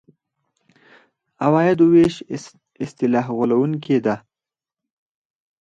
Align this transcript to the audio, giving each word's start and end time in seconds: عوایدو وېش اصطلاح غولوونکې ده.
عوایدو 1.45 1.85
وېش 1.93 2.15
اصطلاح 2.85 3.25
غولوونکې 3.35 3.97
ده. 4.05 4.15